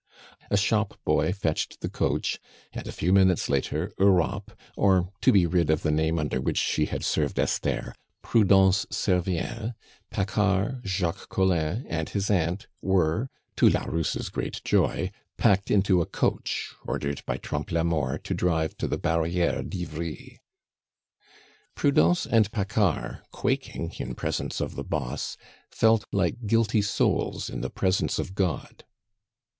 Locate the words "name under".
5.91-6.41